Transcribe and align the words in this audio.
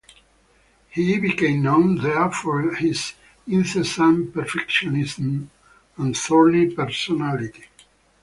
He 0.89 1.19
became 1.19 1.61
known 1.61 1.97
there 2.01 2.31
for 2.31 2.73
his 2.73 3.13
incessant 3.47 4.33
perfectionism 4.33 5.49
and 5.95 6.17
thorny 6.17 6.73
personality. 6.75 7.65